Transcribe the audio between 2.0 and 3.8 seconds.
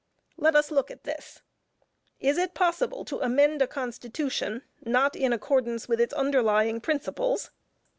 Is it possible to amend a